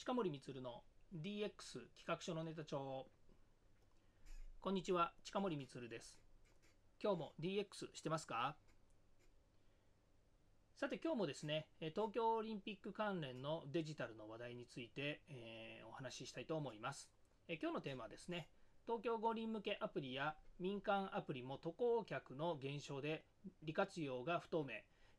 [0.00, 0.82] 近森光の
[1.14, 1.50] DX
[1.94, 3.06] 企画書のネタ帳。
[4.62, 6.18] こんにちは近森光です。
[7.02, 8.56] 今日も DX してますか？
[10.74, 17.10] さて今日もですね東京オリンピック関連のデジタルの話題について、えー、お話ししたいと思います、
[17.46, 18.48] え今日のテーマはですね
[18.86, 23.26] 東京五輪向けアプリや民間アプリも渡航客の減少で
[23.62, 24.76] 利活用が不透明。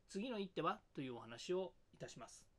[0.08, 0.80] 次の一手は？
[0.92, 2.51] というお話をいたします。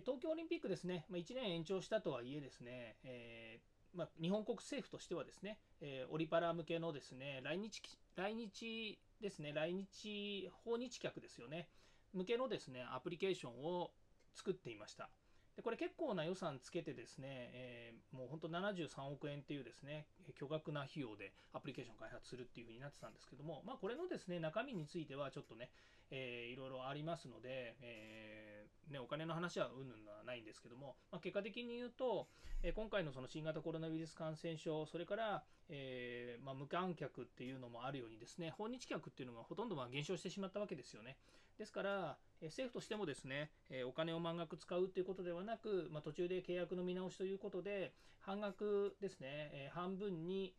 [0.00, 7.82] 東京オリンピックですね、まあ、1年延長したとはいえですね、えー、まあ、日本国政府としてはですね、えー、オリパラ向けのですね来日
[8.16, 11.68] 来日ですね来日訪日客ですよね
[12.14, 13.90] 向けのですねアプリケーションを
[14.34, 15.10] 作っていました。
[15.56, 20.06] でこれ結構な予算つけてですね、えー、もう本当73億円っていうですね、
[20.38, 25.70] 巨額な費用でアプリケーション開発するっていう風になってたんですけども、まあ、これのですね、中身についてはちょっとね、
[26.10, 32.28] えー、いろいろありますので、えー、ね、お金の話はうんぬんはないんですけども、まあ、結果的に言うと、
[32.62, 41.16] え、今回のその新型コロナウイルス感染症、それから、えー、まあ、無観客っていうのもあるようにですね、訪日客っていうのがほとんどま減少してしまったわけですよね。
[41.58, 43.50] ですから、政府としてもですね、
[43.86, 50.54] お金を満額使うということではなく、まあ、途中で契約の見直しということで、半額ですね、半分に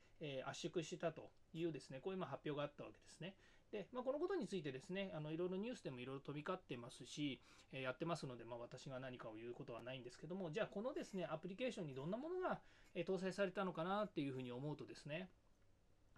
[0.45, 3.35] 圧縮したというですね、こういう発表があったわけですね。
[3.71, 7.41] で、まあ、このことについてですね、あのいろいろニュースでもいろいろ飛び交ってますし、
[7.73, 12.61] えやってますので、まあ、私が何かを言うことはないんですけども、じゃあこのですね、アプリケーションにどんなものが、
[12.95, 15.29] え搭載されたのかなっていうふうに思うとですね、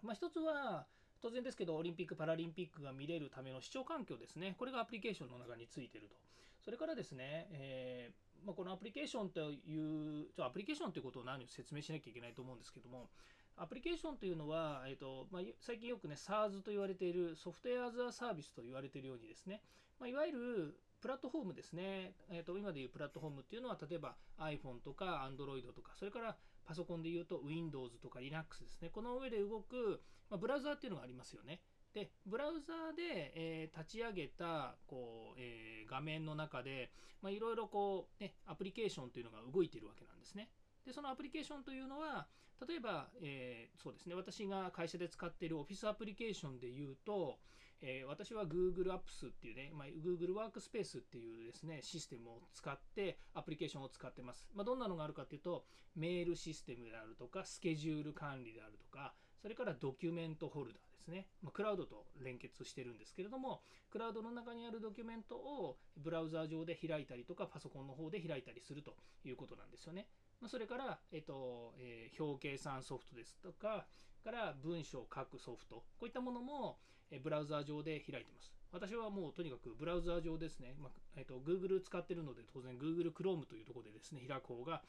[0.02, 0.86] まあ、一つは、
[1.22, 6.16] 当然ですけど、オリンピック・パラリンピックが見れるための視聴環境ですね、これがアプリケーションの中についてると。
[6.62, 13.10] それからですね、えー、まあ、このアプリケーションという、ちょアプリケーションということを何を説明しなきゃいけないと思うんですけども、
[13.56, 19.62] アプリケーションというのは、えーとまあ、最近よくね SARS と言われているソフトウェアアザーサービスと言われているようにですね、
[19.98, 28.90] まあ、いわゆるプラットフォームですね、えーと、今でいうプラットフォームっていうのは例えば iPhone とか Android とかそれからパソコンでいうと Windows とか Linux ですね。
[28.90, 31.60] この上で動く、まあ、ブラウザーっていうのがありますよね。
[31.96, 36.90] でブラウザーで、えー、立ち上げたこう、えー、画面の中で
[37.24, 40.50] いろいろこう、ね、アプリケーションというのが動いているわけなんですね。
[40.84, 42.26] でそのアプリケーションというのは
[42.68, 47.38] 例えば、えー、そうですね私が会社で使っているオフィスアプリケーションで言うと、
[47.80, 55.64] えー、私は Google Apps っていうね、まあ、Google Workspace っていうですねシステムを使ってアプリケーションを使ってます、まあ、どんなのがあるかっていうと
[55.96, 70.06] メールシステムであるとかスケジュール管理であるとかそれからドキュメントホルダーですね、まあ、クラウドと連結してるんですけれどもクラウドの中にあるドキュメントをブラウザー上で開いたりとかパソコンの方で開いたりするということなんですよね。
[70.40, 73.86] まそれから、えっとえー、表計算ソフトですとか、
[74.26, 76.78] から文章を書くソフト、こういったものも、
[77.12, 78.52] えブラウザー上で開いてます。
[78.72, 84.82] 私はもうとにかくブラウザー上ですね、まあえっと、Google 使ってるので、当然 Google Chrome というところでですね、開く方が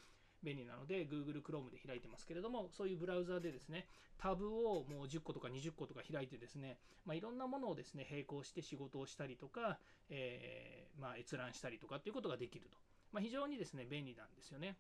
[0.44, 3.88] 便利なので Google Chrome で開いてますけれどもそういうブラウザでですね
[4.18, 12.78] タブをもう10個とか20個とか開いてですね、まあ、いろんなものをですね並行して仕事をしたりとか、えー、まあ、閲覧したりとかっていうことができると、
[13.12, 14.78] まあ、非常にですね便利なんですよね。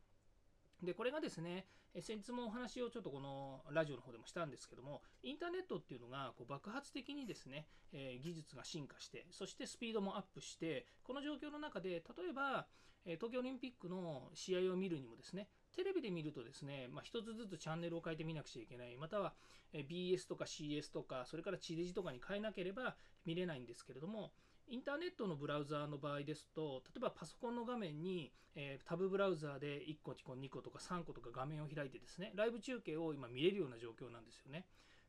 [0.84, 1.66] で、これがですね、
[2.00, 12.00] 先日もお話をちょっとこのラジオの方でもしたんですけども、インターネットっていうのがこう爆発的にですね、えー、技術が進化して、そしてスピードもアップして、この状況の中で、例
[12.30, 12.68] えば、
[13.16, 19.34] 東京オリンピックの試合を見るにもですね、テレビで見るとですね、まあ、1つずつチャンネルを変えてみなくちゃいけない、または
[19.74, 22.96] BS とか CS とか、それから地デジとかに変えなければ
[23.26, 24.34] 見れないんですけれども、
[24.70, 34.66] インターネットのブラウザーの場合ですと、例えばパソコンの画面に、えー、タブブラウザーで1個、2個、2個とか3個とか画面を開いてですね、ライブ中継を今見れるような状況なんですよね。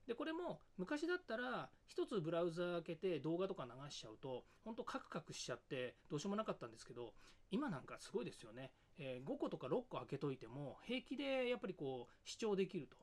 [0.06, 7.12] で、これも昔だったら1つブラウザー開けて動画とか流しちゃうと、本当カクカクしちゃってどうしようもなかったんですけど、
[7.50, 8.70] 今なんかすごいですよね。
[8.98, 12.96] え、5個とか6個開けといても平気でやっぱりこう視聴できると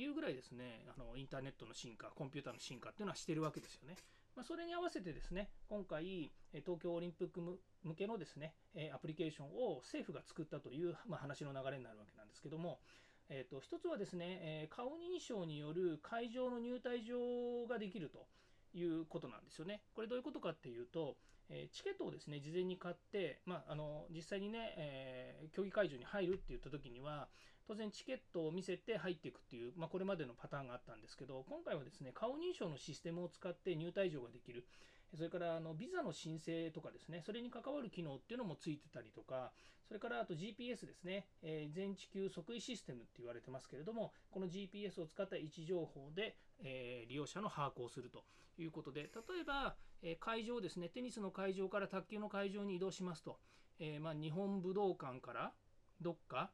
[0.00, 3.96] いうぐらいですね、あのインターネットの進化、コンピューターの進化っていうのはしてるわけですよね。
[4.36, 6.30] まあ、それに合わせてですね、今回、
[6.64, 7.40] 東京オリンピック
[7.82, 8.54] 向けのですね、
[8.94, 12.80] アプリケーションを政府が作ったという、まあ、話の流れになるわけなんですけども、
[13.28, 18.26] えー、と一つはですね、え顔認証による会場の入退場ができると。
[18.74, 19.82] いうことなんですよね。
[19.94, 21.16] これどういうことかっていうと、
[21.48, 27.26] えチケットをですね事前に買って、まあ、あの実際にね、えー、競技会場に入るって言った時には
[27.66, 34.64] 当然チケットを見せて入っていくっていう、まあ、これまでのパターンがあったんですけど今回はですね顔認証のシステムを使って入退場ができる
[35.16, 39.50] それからあのビザの申請とかですね、それに関わる機能っていうのもついてたりとか、
[39.88, 48.24] それからあと GPS ですね、えー、全地球即位システムって言われてますけれども、この GPS を使った位置情報で、えー、利用者の把握をすると
[48.58, 49.08] いうことで、例
[49.40, 53.38] えば、えー、会場ですね、テニスの会場から卓球の会場に移動しますと、
[53.78, 55.52] えまあ、日本武道館から
[56.00, 56.50] どっか、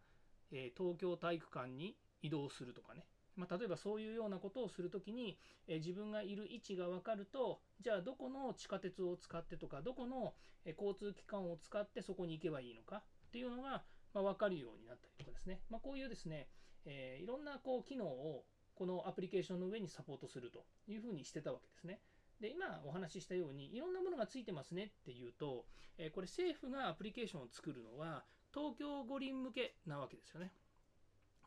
[0.53, 3.05] え東京体育館に移動するとかね、
[3.37, 5.37] まあ、例えばそういうようなことをするときに、
[5.67, 10.35] え自分がいる位置が分かるとじゃあどこの地下鉄を使ってとかどこの
[10.67, 16.49] え交通機関を使ってそこに行けばいいのかっていうのが、まあ、分かるようになったりとかですね、まあ、こういうですね、
[16.85, 18.45] えーいろんなこう機能を
[18.77, 22.01] このアプリケーションの上にサポートするというふうにしてたわけですね。
[22.41, 25.65] で今お話ししたようにいろんなものがついてますねっていうと、
[25.99, 30.53] えこれ政府がアプリケーションを作るのは東京五輪向けなわけですよね。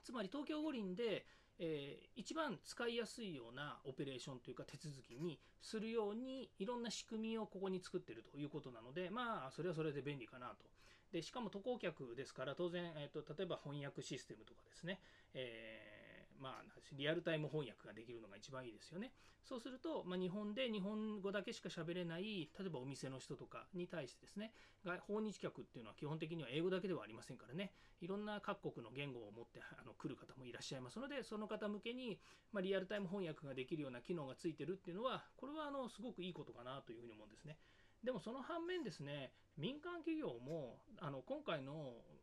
[0.04, 1.26] つまり東京五輪で、
[1.60, 10.66] えー一番使いやすいようなオペレーションというか手続きにするようにいろんな仕組みをここに作ってるということなのでまあそれはそれで便利かなと。
[11.12, 15.00] でしかも渡航客ですから当然、えー、と例えば翻訳システムとかですね、
[15.34, 15.99] えー
[16.40, 16.64] まあ、
[16.98, 19.12] リアルタイム翻訳ができるのが一番いいですよね。
[19.44, 24.52] そうすると、まあ、日本で日本語だけしか喋れない例えばお店の人とかに対してですね
[24.86, 27.72] 外訪日客っていうのは基本的には英語だけではありませんからね
[28.02, 32.20] いろんな各国の言語を持ってあの来る方もいらっしゃいますのでその方向けに、
[32.52, 37.58] まあ、リアルタイム翻訳ができるような機能がついてるっていうのはこれはあのすごくいいことかなというふうに思うんですね。
[38.04, 41.74] でもその反面ですね民間企業もあの今回の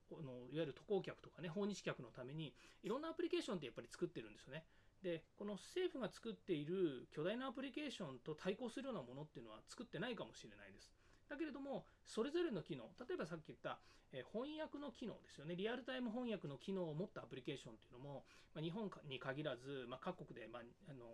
[0.09, 4.65] このいわゆる渡航客とかね訪日客のためにいろんなアプリケーションってやっぱり作ってるんですよね。
[5.03, 10.91] でこの政府が作っている巨大なアプリケーションと対抗するようなものっていうのは作ってないかもしれないです。
[11.29, 13.79] だけれどもそれぞれの機能例えばさっき言った、
[14.13, 18.25] えー翻訳の機能ですよねリアルタイム翻訳の機能を持ったアプリケーションっていうのも、
[18.55, 21.05] まあ、日本に限らず、まあ、各国で、まあ、あの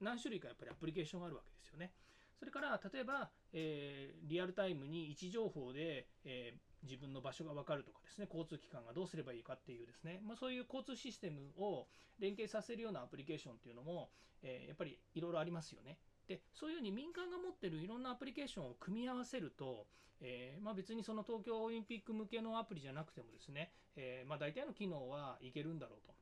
[0.00, 1.92] 何種類かやっぱりアプリケーションがあるわけですよね。
[2.38, 11.88] それから例えば、えーリアルタイムに位置情報で、えー自分の場所が分かるとかですね交通機関がどうすればいいかっていうですね、まあ、そういう交通システムを
[12.20, 14.10] 連携させるようなアプリケーションっていうのも、
[14.42, 15.98] えーやっぱりいろいろありますよね。
[16.28, 19.88] でそういうふうに民間が持ってるいろんなアプリケーションを組み合わせると、
[20.20, 26.17] えーまあ、別にその東京オリンピック向けのアプリじゃなくてもですね、えーまあ、大体の機能はいけるんだろうと。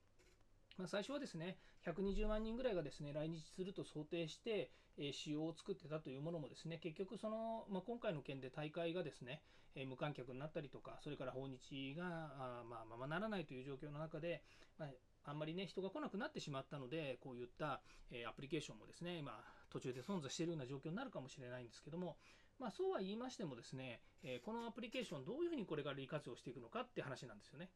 [0.78, 1.56] ま、最初はですね
[1.86, 9.42] 120万人ぐらいがですね来日すると想定して、えー仕様を作ってたというものもですね結局その、まあ、今回の件で大会がですね、
[9.74, 14.42] えー無観客になったりとかそれから訪日があまあままならないという状況の中で、
[14.78, 14.88] まあ、
[15.30, 17.80] あんまりね人が来なくなってしまったのでこういった、
[18.10, 19.32] えーアプリケーションもですね今
[19.70, 22.16] 途中で存在しているような状況になるかもしれないんですけども
[22.58, 27.68] まあ、そうは言いましてもですね、えこのアプリケーションどういうふうにこれから利活用していくのかって話なんですよね。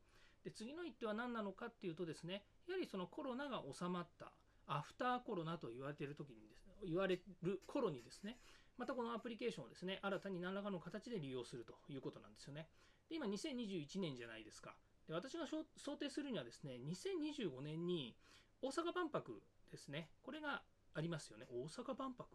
[0.44, 4.32] で次の一手は何なのかっていうとですねやはりそのコロナが収まった
[4.66, 8.38] アフターコロナと言われている時にですね言われる頃にですね
[8.78, 12.68] またこのアプリケーションをですね新たに何らかの形で利用するということなんですよね。
[13.10, 14.74] で今2021年じゃないですか。
[15.06, 18.16] で私が想定するにはですね2025年に
[18.62, 20.62] 大阪万博ですねこれが
[20.94, 22.28] ありますよね大阪万博？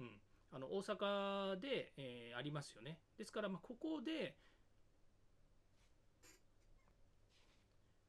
[0.00, 0.20] うん
[0.54, 4.34] あの大阪で、えーありますよねですからまここで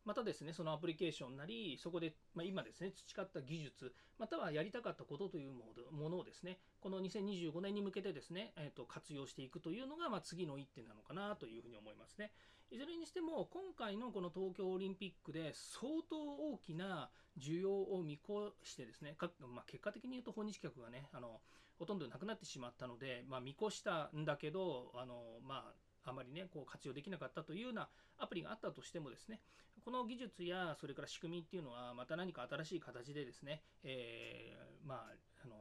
[0.05, 5.51] またですね、そのアプリケーションなり、そこで、まあ、今ですね、培った技術、またはやりたかったことという
[5.91, 12.31] ものをですね、この2025年に向けてですね、えー、と活用していくというのが、まあ、次の一手なのかなというふうに思いますね。
[12.71, 17.09] いずれにしても、今回のこの東京オリンピックで相当大きな
[17.39, 21.39] 需要を見越してですね、かまあ、結果的に言うと訪日客がね、あの
[21.77, 25.73] ほとんどなくなってしまったので、まあ、見越したんだけど、あのまあ、
[26.05, 29.39] あまりね、こう活用できなかったというようなアプリがあったとしてもですね、
[29.83, 35.13] この技術やそれから仕組みっていうのは、また何か新しい形でですね、えーまあ、
[35.45, 35.55] あの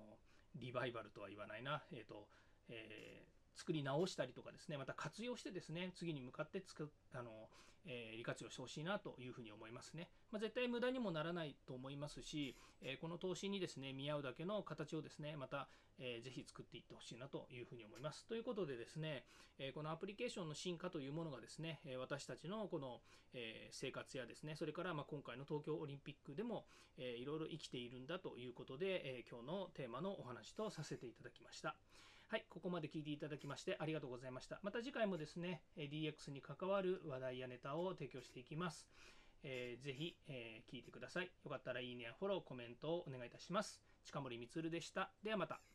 [0.57, 2.29] リバイバルとは言わないな、えーと
[2.69, 7.49] えー作り直したりとかですね、また活用してですね、次に向かってつくあの、
[7.85, 10.09] えー利活用してほしいなというふうに思いますね。
[10.31, 15.69] まあ、絶対無駄にもならないと思いますし、えーこの投資にですね、見合うだけの形をですね、また、
[15.99, 18.27] えーぜひ作っていってほしいなというふうに思います。
[18.27, 19.25] ということでですね、
[19.59, 23.01] えこのアプリケーションの進化というものがですね、私たちのこの、
[23.35, 26.67] え生活やですね、それからま今回の東京オリンピックでも、
[26.99, 31.75] えーいろいろ生きているんだということで、えー今日のテーマのお話とさせていただきました。
[32.33, 34.59] はい、ここまで聞いていただきましてありがとうございました。
[34.63, 38.89] また次回もですね、DX に関わる話題やネタを提供していきます。
[39.43, 41.31] えーぜひ、えー聞いてください。
[41.45, 43.83] よかったらいいねやフォロー、コメントをお願いいたします。
[44.03, 45.13] 近森光でした。
[45.23, 45.72] ではまた。